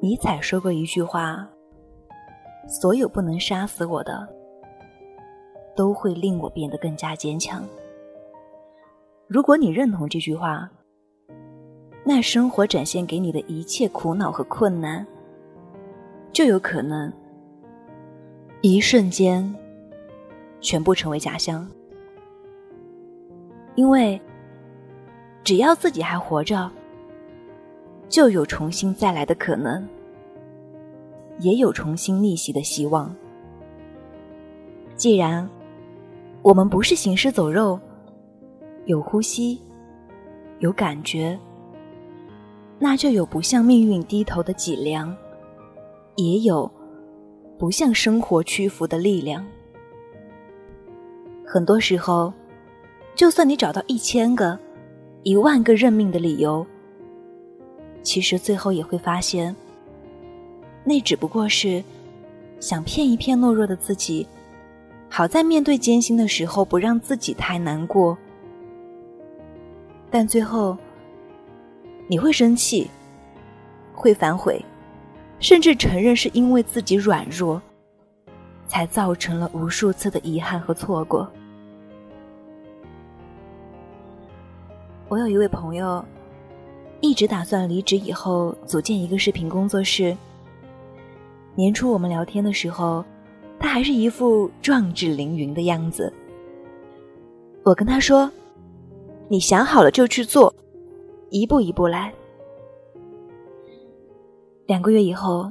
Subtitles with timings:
[0.00, 1.48] 尼采说过一句话
[2.66, 4.28] ：“所有不能杀死我的，
[5.76, 7.64] 都会令我变得更加坚强。”
[9.28, 10.70] 如果你认同这句话，
[12.04, 15.06] 那生活展现给你的一切苦恼和困难，
[16.32, 17.10] 就有可能
[18.60, 19.54] 一瞬间
[20.60, 21.66] 全部成为假象。
[23.74, 24.20] 因为
[25.42, 26.70] 只要自己还活着，
[28.12, 29.88] 就有重新再来的可能，
[31.38, 33.10] 也有重新逆袭的希望。
[34.96, 35.48] 既然
[36.42, 37.80] 我们不是行尸走肉，
[38.84, 39.58] 有呼吸，
[40.58, 41.38] 有感觉。
[42.78, 45.16] 那就有不向命运低头的脊梁，
[46.16, 46.70] 也有
[47.58, 49.42] 不向生活屈服的力量。
[51.46, 52.30] 很多时候，
[53.14, 54.58] 就算你找到一千个、
[55.22, 56.66] 一万个认命的理由，
[58.02, 59.54] 其实最后也会发现，
[60.84, 61.82] 那只不过是
[62.60, 64.26] 想骗一骗懦弱的自己，
[65.08, 68.16] 好在面对艰辛的时候不让自己太难过。
[70.10, 70.76] 但最后。
[72.08, 72.90] 你会生气，
[73.94, 74.62] 会反悔，
[75.38, 77.62] 甚至承认是因为自己软弱，
[78.66, 81.26] 才造成了无数次的遗憾和错过。
[85.08, 86.04] 我有一位朋友，
[87.02, 90.16] 一直打算离职以后组建一个视频工作室。
[91.56, 93.04] 年初我们聊天的时候，
[93.58, 96.10] 他还是一副壮志凌云的样子。
[97.64, 98.30] 我跟他说
[99.28, 100.54] ：“你想好了就去做。”
[101.28, 102.12] 一步一步来。
[104.66, 105.50] 两个月以后，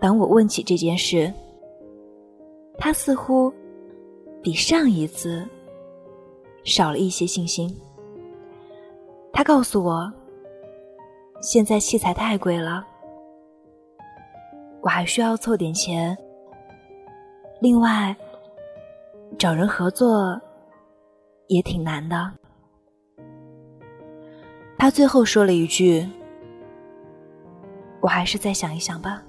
[0.00, 1.30] 当我问起这件事，
[2.78, 3.52] 他似乎
[4.42, 5.46] 比上一次
[6.64, 7.76] 少了一些信心。
[9.32, 10.12] 他告诉我，
[11.40, 12.84] 现在器材太贵了，
[14.82, 16.16] 我还需要凑点钱。
[17.60, 18.14] 另外，
[19.38, 20.38] 找人合作
[21.46, 22.30] 也挺难的。
[24.78, 26.06] 他最后说了一句
[28.00, 29.22] ：“我还是再想一想吧。”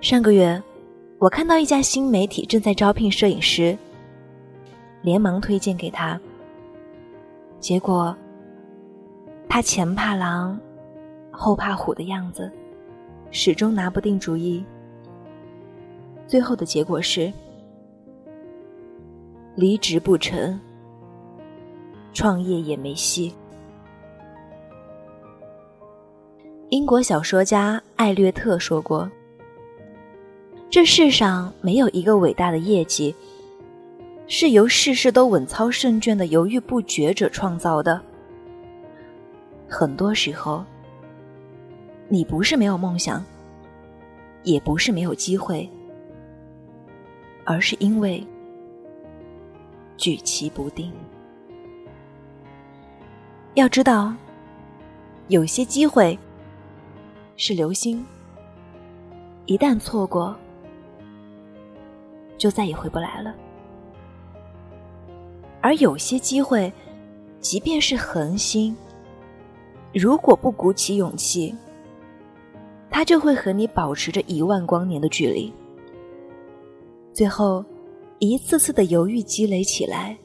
[0.00, 0.60] 上个月，
[1.18, 3.76] 我看到一家新媒体正在招聘摄影师，
[5.02, 6.18] 连忙推荐给他。
[7.66, 8.16] 结果，
[9.48, 10.56] 他前怕狼，
[11.32, 12.48] 后怕虎的样子，
[13.32, 14.64] 始终拿不定主意。
[16.28, 17.32] 最后的结果是，
[19.56, 20.56] 离职不成。
[22.12, 23.34] 创业也没戏。
[26.68, 29.10] 英国小说家艾略特说过
[30.70, 33.12] ：“这世上没有一个伟大的业绩，
[34.28, 38.00] 是由事事都稳操胜券的犹豫不决者创造的。
[39.68, 40.64] 很多时候，
[42.08, 43.24] 你不是没有梦想，
[44.42, 45.68] 也不是没有机会，
[47.44, 48.24] 而是因为
[49.96, 50.92] 举棋不定。”
[53.54, 54.12] 要知道，
[55.28, 56.18] 有些机会
[57.36, 58.04] 是流星，
[59.46, 60.36] 一旦错过，
[62.36, 63.32] 就再也回不来了；
[65.66, 66.72] 而有些机会，
[67.40, 68.72] 即便是恒星，
[69.92, 71.52] 如果不鼓起勇气，
[72.88, 75.52] 它就会和你保持着一万光年的距离。
[77.12, 77.64] 最后，
[78.20, 80.16] 一次次的犹豫积累起来，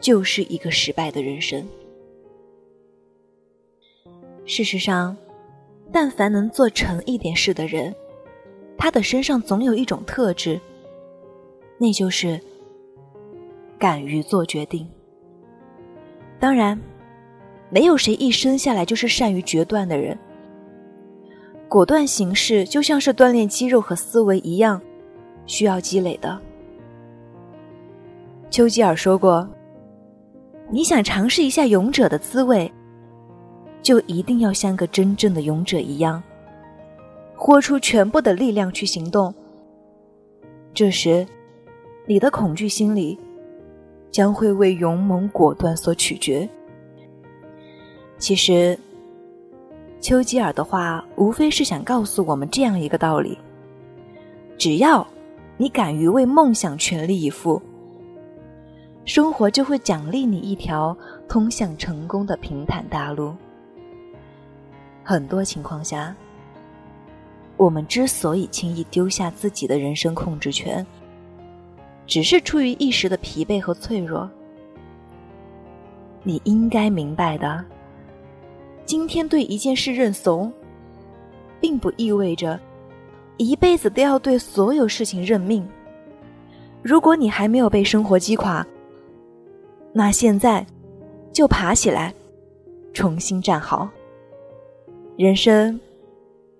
[0.00, 1.62] 就是一个失败的人生。
[4.46, 5.14] 事实上，
[5.92, 7.94] 但凡能做成一点事的人，
[8.78, 10.58] 他的身上总有一种特质，
[11.76, 12.40] 那就是
[13.78, 14.88] 敢于做决定。
[16.38, 16.78] 当然，
[17.70, 20.16] 没有谁一生下来就是善于决断的人。
[21.68, 24.80] 果断行事就像是锻炼肌肉和思维一样，
[25.46, 26.38] 需要积累的。
[28.50, 29.48] 丘吉尔说过
[30.70, 32.70] ：“你想尝试一下勇者的滋味。”
[33.82, 36.20] 就一定要像个真正的勇者一样，
[37.36, 39.32] 豁出全部的力量去行动。
[40.74, 41.24] 这时，
[42.04, 43.16] 你的恐惧心理
[44.10, 46.48] 将会为勇猛果断所取决。
[48.18, 48.78] 其实，
[50.00, 53.38] 丘吉尔的话无非是想告诉我们这样一个道理：
[54.56, 55.06] 只要
[55.56, 57.60] 你敢于为梦想全力以赴，
[59.04, 60.96] 生活就会奖励你一条
[61.28, 63.34] 通向成功的平坦大路。
[65.02, 66.14] 很多情况下，
[67.56, 70.84] 我们之所以轻易丢下自己的人生控制权，
[72.06, 74.28] 只是出于一时的疲惫和脆弱。
[76.22, 77.64] 你应该明白的，
[78.84, 80.52] 今天对一件事认怂，
[81.60, 82.58] 并不意味着
[83.36, 85.66] 一辈子都要对所有事情认命。
[86.82, 88.66] 如果你还没有被生活击垮，
[89.92, 90.64] 那现在
[91.32, 92.14] 就爬起来，
[92.92, 93.88] 重新站好。
[95.16, 95.78] 人生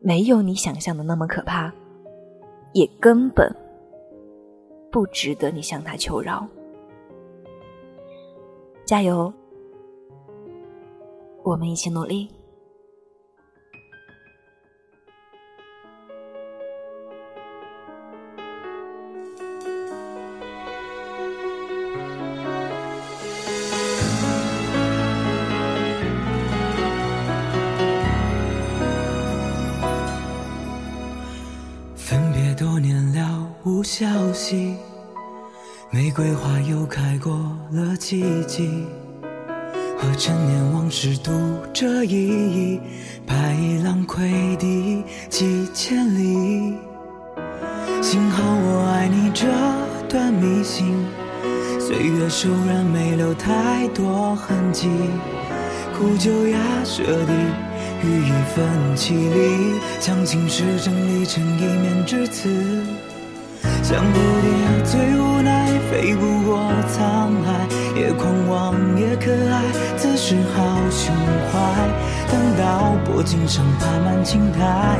[0.00, 1.72] 没有你想象的那么可怕，
[2.72, 3.48] 也根本
[4.92, 6.46] 不值得你向他求饶。
[8.84, 9.32] 加油！
[11.42, 12.28] 我们一起努力。
[33.94, 34.74] 消息，
[35.90, 37.30] 玫瑰花又开过
[37.72, 38.86] 了几季。
[39.98, 41.30] 和陈年往事赌
[41.74, 42.80] 着一役，
[43.26, 43.54] 白
[43.84, 46.74] 浪溃堤几千里。
[48.00, 49.46] 幸好我爱你这
[50.08, 50.86] 段迷信，
[51.78, 54.88] 岁月手染没留太多痕迹。
[55.94, 57.32] 苦酒压舌底，
[58.02, 62.48] 欲一份凄厉，将情事整理成一面之词。
[63.92, 64.06] 像蝴
[64.40, 66.58] 蝶最无奈，飞不过
[66.96, 69.62] 沧海，也狂妄也可爱，
[69.98, 71.14] 自是好胸
[71.52, 71.60] 怀。
[72.32, 74.96] 等到薄颈上爬满青苔，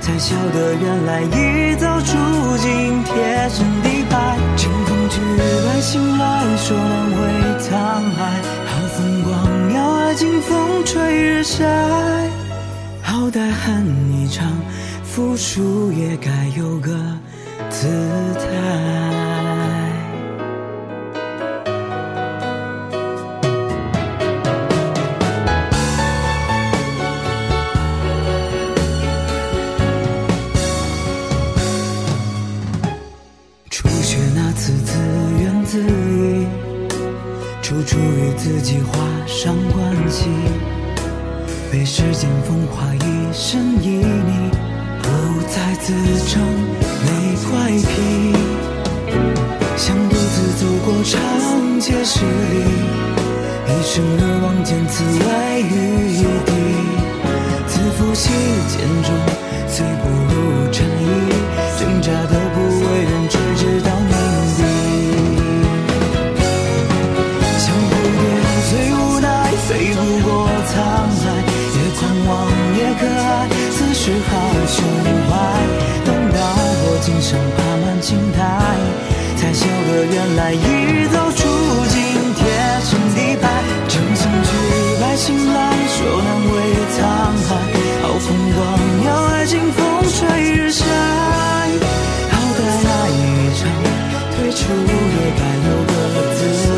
[0.00, 2.12] 才晓得原来一早注
[2.58, 4.38] 定贴身底牌。
[4.56, 5.20] 乘风去，
[5.66, 7.18] 来醒来，说难为
[7.58, 7.72] 沧
[8.14, 11.66] 海，好风光要爱尽风吹日晒。
[13.02, 14.46] 好歹恨一场，
[15.02, 16.92] 付出也该有个。
[17.80, 17.86] 姿
[18.34, 18.40] 态。
[33.70, 34.98] 初学那次自
[35.40, 36.46] 怨自艾，
[37.62, 40.26] 处处与自己画上关系，
[41.70, 44.50] 被时间风化一身旖旎，
[45.08, 45.86] 不再自
[46.28, 46.38] 称。
[47.04, 47.06] 没
[47.50, 47.90] 怪癖，
[49.76, 51.16] 想独自走过长
[51.80, 52.56] 街十里，
[53.66, 54.92] 一生而望见此
[55.24, 55.26] 外
[55.60, 55.72] 雨
[56.12, 56.50] 一地，
[57.66, 58.28] 自负席
[58.68, 59.08] 间中
[59.66, 60.34] 虽不如
[60.70, 61.27] 禅意，
[77.28, 78.40] 肩上爬满青苔，
[79.36, 82.40] 才晓得原来一早注定贴
[82.80, 83.44] 身底牌。
[83.86, 84.50] 乘兴去，
[84.98, 85.58] 百醒来
[85.88, 86.56] 说难为
[86.96, 86.98] 沧
[87.44, 87.48] 海，
[88.00, 88.58] 好风光
[89.04, 89.78] 要爱尽风
[90.08, 90.16] 吹
[90.54, 90.80] 日晒。
[92.30, 93.20] 好歹爱一
[93.58, 93.60] 场，
[94.34, 95.92] 退出也该有个
[96.32, 96.40] 姿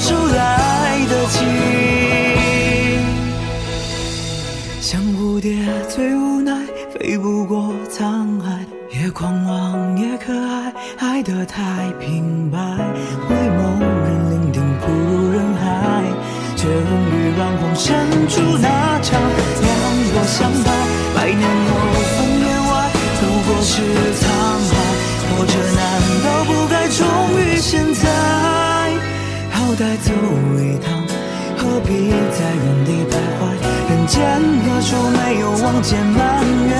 [0.00, 1.38] 出，来得及。
[4.80, 5.50] 像蝴蝶
[5.88, 6.52] 最无奈，
[6.94, 12.58] 飞不过沧海，也狂妄也可爱，爱得太平白。
[12.58, 16.02] 为某人伶仃扑入人海，
[16.56, 17.86] 却容于乱红深
[18.28, 19.20] 处那场
[19.60, 19.68] 两
[20.12, 20.66] 国相伴，
[21.14, 21.70] 百年后
[22.16, 22.90] 风月外，
[23.20, 23.48] 不过。
[23.60, 24.22] 是沧
[24.70, 24.72] 海，
[25.28, 25.78] 活着难
[26.24, 26.98] 道不该忠
[27.40, 28.17] 于现在？
[29.78, 30.10] 再走
[30.58, 31.06] 一趟，
[31.56, 33.40] 何必在原地徘徊？
[33.88, 34.18] 人间
[34.64, 36.18] 何处没有望见满
[36.66, 36.74] 月